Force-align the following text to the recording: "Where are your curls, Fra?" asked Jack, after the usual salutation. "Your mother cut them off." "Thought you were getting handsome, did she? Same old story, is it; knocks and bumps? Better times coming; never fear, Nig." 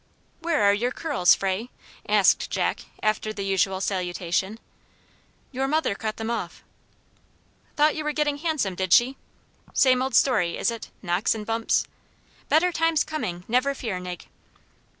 "Where 0.39 0.63
are 0.63 0.73
your 0.73 0.89
curls, 0.91 1.35
Fra?" 1.35 1.67
asked 2.09 2.49
Jack, 2.49 2.85
after 3.03 3.31
the 3.31 3.45
usual 3.45 3.79
salutation. 3.79 4.59
"Your 5.51 5.67
mother 5.67 5.93
cut 5.93 6.17
them 6.17 6.31
off." 6.31 6.63
"Thought 7.75 7.95
you 7.95 8.03
were 8.03 8.11
getting 8.11 8.37
handsome, 8.37 8.73
did 8.73 8.93
she? 8.93 9.15
Same 9.75 10.01
old 10.01 10.15
story, 10.15 10.57
is 10.57 10.71
it; 10.71 10.89
knocks 11.03 11.35
and 11.35 11.45
bumps? 11.45 11.85
Better 12.49 12.71
times 12.71 13.03
coming; 13.03 13.43
never 13.47 13.75
fear, 13.75 13.99
Nig." 13.99 14.25